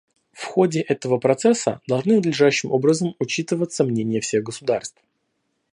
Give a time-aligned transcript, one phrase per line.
[0.31, 4.99] В ходе этого процесса должны надлежащим образом учитываться мнения всех государств.